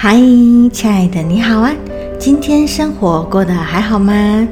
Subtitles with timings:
[0.00, 0.14] 嗨，
[0.72, 1.74] 亲爱的，你好啊！
[2.20, 4.46] 今天生活过得还好吗？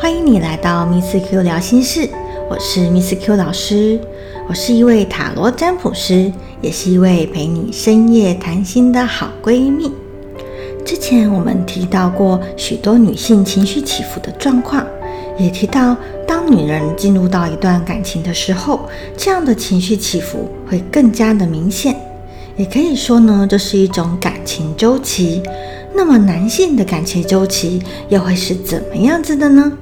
[0.00, 2.08] 欢迎你来到 Miss Q 聊心事，
[2.48, 4.00] 我是 Miss Q 老师，
[4.48, 6.32] 我是一位塔罗占卜师，
[6.62, 9.92] 也是一位陪你深夜谈心的好闺蜜。
[10.86, 14.86] 之前我们提到过许多女性情绪起伏的状况，
[15.38, 15.94] 也提到
[16.26, 21.94] 当女人进入到一段感情的时候，这样的情绪起伏会更加的明显。
[22.58, 25.40] 也可以说呢，这是一种感情周期。
[25.94, 29.72] 那么男性的感情周期又会是怎么样子的呢？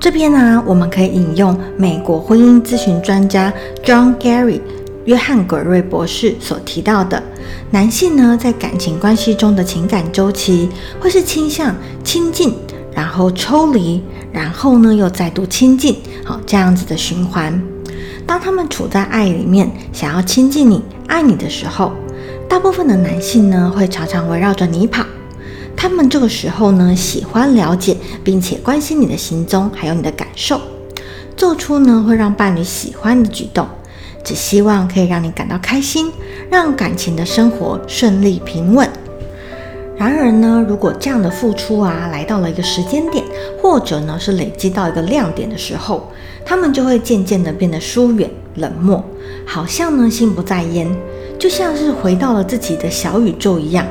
[0.00, 3.52] 这边呢，我们可以引用美国婚姻咨询专家
[3.84, 4.60] John Gary
[5.04, 7.22] 约翰葛瑞博士所提到的，
[7.70, 12.54] 男性呢在感情关系中的情感周期会是倾向亲近，
[12.94, 17.62] 然后抽离，然后呢又再度亲近，好这样子的循环。
[18.26, 20.82] 当他们处在爱里面，想要亲近你。
[21.06, 21.92] 爱你的时候，
[22.48, 25.04] 大部分的男性呢会常常围绕着你跑。
[25.76, 30.60] 他们这个时候呢喜欢了解并且关心你的行踪，还有你的感受，
[31.36, 33.66] 做出呢会让伴侣喜欢的举动，
[34.24, 36.10] 只希望可以让你感到开心，
[36.50, 38.88] 让感情的生活顺利平稳。
[39.96, 43.24] 然而呢，如果这样的付出啊来到了一个时间点，
[43.62, 46.10] 或者呢是累积到一个亮点的时候，
[46.44, 49.02] 他们就会渐渐的变得疏远、冷漠，
[49.46, 50.88] 好像呢心不在焉，
[51.38, 53.86] 就像是回到了自己的小宇宙一样。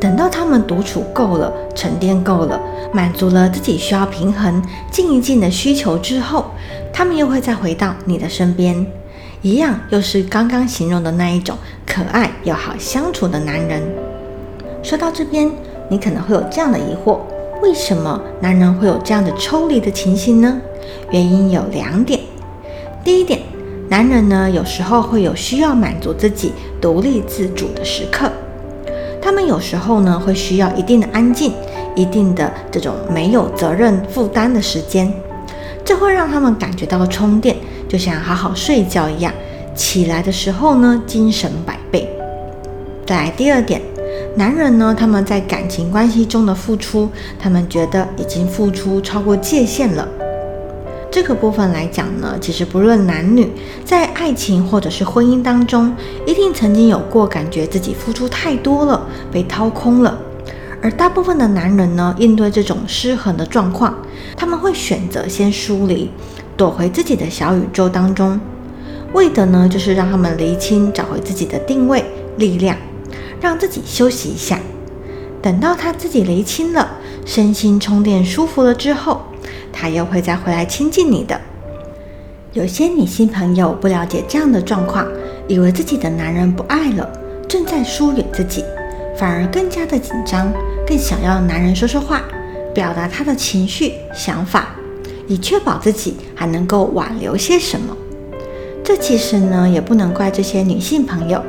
[0.00, 2.60] 等到他们独处够了、沉淀够了、
[2.92, 6.52] 满足了自己需要平衡、静一静的需求之后，
[6.92, 8.86] 他们又会再回到你的身边，
[9.42, 13.82] 一样又是刚刚形容的那一种可爱又好相处的男人。
[14.82, 15.50] 说到这边，
[15.88, 17.18] 你可能会有这样的疑惑：
[17.62, 20.60] 为什么男人会有这样的抽离的情形呢？
[21.10, 22.20] 原因有两点。
[23.04, 23.40] 第一点，
[23.88, 28.30] 男人呢有时候会有需要满足自己独立自主的时刻，
[29.20, 31.52] 他们有时候呢会需要一定的安静，
[31.94, 35.12] 一定的这种没有责任负担的时间，
[35.84, 37.56] 这会让他们感觉到充电，
[37.88, 39.32] 就像好好睡觉一样，
[39.74, 42.08] 起来的时候呢精神百倍。
[43.04, 43.82] 再来第二点。
[44.36, 47.08] 男人呢，他们在感情关系中的付出，
[47.38, 50.06] 他们觉得已经付出超过界限了。
[51.10, 53.50] 这个部分来讲呢，其实不论男女，
[53.84, 55.92] 在爱情或者是婚姻当中，
[56.26, 60.18] 一定曾经有过感觉自己付出太多了，被掏空了。
[60.80, 63.96] 而大部分的男人呢，应对这种失衡的状况，
[64.36, 66.10] 他们会选择先疏离，
[66.56, 68.38] 躲回自己的小宇宙当中，
[69.14, 72.04] 为的呢，就是让他们厘清，找回自己的定位、
[72.36, 72.76] 力量。
[73.40, 74.58] 让自己休息一下，
[75.40, 79.22] 等到他自己离清了，身心充电舒服了之后，
[79.72, 81.40] 他又会再回来亲近你的。
[82.52, 85.06] 有些女性朋友不了解这样的状况，
[85.46, 87.08] 以为自己的男人不爱了，
[87.46, 88.64] 正在疏远自己，
[89.16, 90.52] 反而更加的紧张，
[90.86, 92.22] 更想要男人说说话，
[92.74, 94.74] 表达他的情绪、想法，
[95.28, 97.96] 以确保自己还能够挽留些什么。
[98.82, 101.44] 这其实呢，也不能怪这些女性朋友。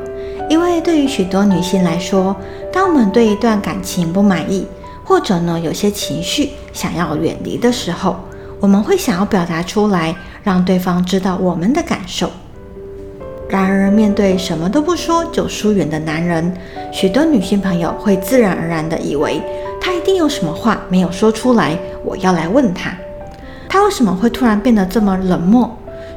[0.50, 2.36] 因为对于许多女性来说，
[2.74, 4.66] 当我们对一段感情不满意，
[5.06, 8.18] 或者呢有些情绪想要远离的时候，
[8.60, 12.32] 我们会想要表达出来，让对方知道我们的感受。
[13.48, 16.54] 然而，面对什么都不说就疏远的男人，
[16.92, 19.42] 许多女性朋友会自然而然地以为
[19.80, 22.92] 他一定有什么话没有说出来，我要来问他，
[23.68, 25.70] 他为什么会突然变得这么冷漠？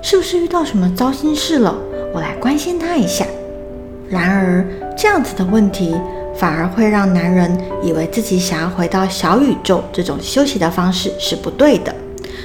[0.02, 1.74] 是不是遇到什么糟心事了？
[2.14, 3.24] 我来关心他一下。
[4.12, 4.62] 然而，
[4.94, 5.96] 这样子的问题
[6.36, 11.94] 反而会让男人以为自己想要回到小宇宙这种休息的方式是不对的，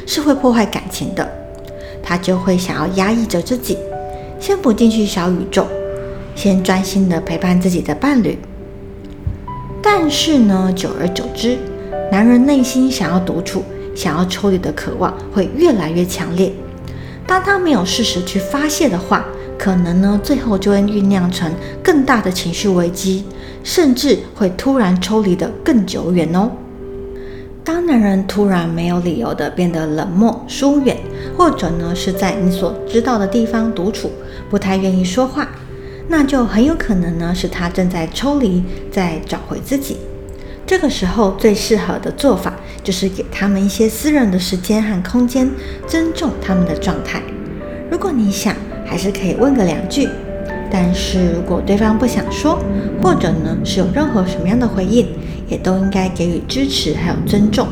[0.05, 1.29] 是会破坏感情的。
[2.01, 3.77] 他就会想要压抑着自己，
[4.39, 5.67] 先不进去小宇宙，
[6.35, 8.39] 先专心的陪伴自己的伴侣。
[9.83, 11.57] 但是呢，久而久之，
[12.09, 13.61] 男人内心想要独处、
[13.93, 16.53] 想要抽离的渴望会越来越强烈。
[17.25, 19.25] 当他没有适时去发泄的话，
[19.57, 21.51] 可能呢，最后就会酝酿成
[21.83, 23.25] 更大的情绪危机，
[23.63, 26.51] 甚至会突然抽离的更久远哦。
[27.63, 30.95] 当男人突然没有理由的变得冷漠、疏远，
[31.37, 34.11] 或者呢是在你所知道的地方独处，
[34.49, 35.49] 不太愿意说话，
[36.07, 39.97] 那就很有可能呢是他正在抽离，在找回自己。
[40.65, 42.53] 这个时候最适合的做法
[42.83, 45.49] 就是给他们一些私人的时间和空间，
[45.85, 47.21] 尊重他们的状态。
[47.91, 48.55] 如果你想。
[48.87, 50.07] 还是可以问个两句，
[50.71, 52.57] 但是如果对方不想说，
[53.03, 55.07] 或者呢是有任何什么样的回应，
[55.47, 57.67] 也都应该给予支持还有尊重，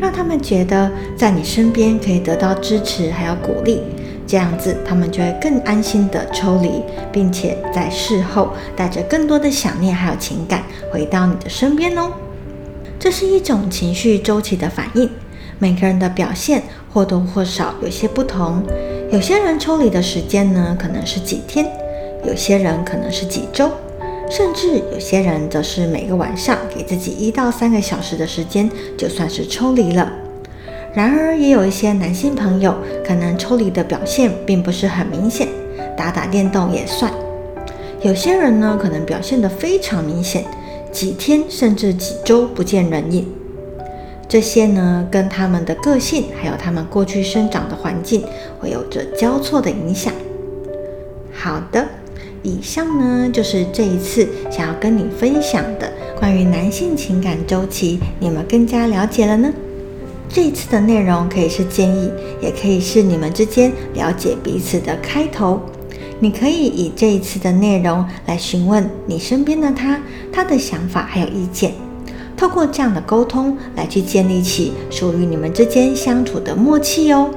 [0.00, 3.80] 让他们觉得在你身边可以得到支持还有鼓励，
[4.26, 6.82] 这样子他们就会更安心的抽离，
[7.12, 10.62] 并且在事后带着更多的想念还有情感
[10.92, 12.10] 回到你的身边哦。
[12.98, 15.08] 这是一种情绪周期的反应，
[15.58, 16.62] 每个人的表现
[16.92, 18.62] 或多或少有些不同。
[19.10, 21.64] 有些人抽离的时间呢，可能是几天；
[22.24, 23.70] 有些人可能是几周，
[24.28, 28.68] 甚至有些人则是每个晚上给自己一到三个小时的时间，
[28.98, 30.12] 就算是抽离了。
[30.92, 32.74] 然而，也有一些男性朋友
[33.06, 35.46] 可能抽离的表现并不是很明显，
[35.96, 37.12] 打打电动也算。
[38.02, 40.44] 有些人呢，可能表现得非常明显。
[40.92, 43.26] 几天甚至几周不见人影，
[44.28, 48.24] 这些呢跟他们的个性还有他们过去生长的环境
[48.58, 50.12] 会有着交错的影响。
[51.32, 51.86] 好的，
[52.42, 59.52] 以上呢就是这一次想要跟你分享的关于男性情感周期，你们更加了解了呢？
[60.28, 65.60] 这一次的内容可以是建议，也可以是你们之间了解彼此的开头。
[66.18, 70.00] 你可以以这一次的内容来询问你身边的他，
[70.32, 71.74] 他的想法还有意见，
[72.36, 77.30] 透过这样的沟通来去建立起属于你们之间相处的默契哦。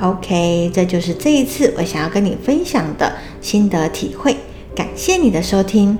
[0.00, 4.36] OK，这就是这一次我想要跟你分享的心得体会。
[4.74, 5.98] 感谢你的收听。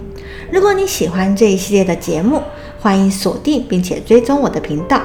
[0.50, 2.40] 如果你喜欢这一系列的节目，
[2.80, 5.02] 欢迎锁定并且追踪我的频道，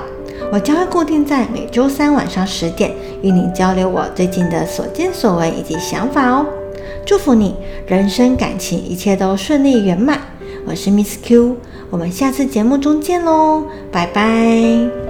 [0.51, 6.45] 我将会固定在每周三晚上十点与你交流我最近的所见所闻以及想法哦。
[7.05, 7.55] 祝福你，
[7.87, 10.21] 人生感情一切都顺利圆满。
[10.65, 11.57] 我是 Miss Q，
[11.89, 15.05] 我们下次节目中见喽，拜拜。